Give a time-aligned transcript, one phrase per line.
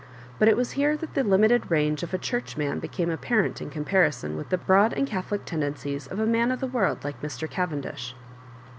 [0.39, 3.69] But it was here that the limited range of a Church roan became apparent in
[3.69, 7.47] comparison with the broad and catholic tendencies of a man of the world like Mr.
[7.47, 8.15] Cavendish.